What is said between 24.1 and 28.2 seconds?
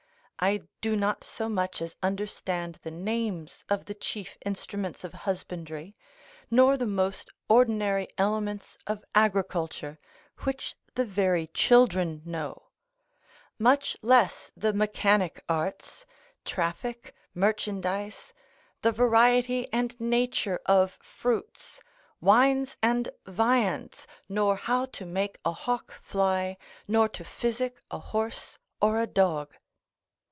nor how to make a hawk fly, nor to physic a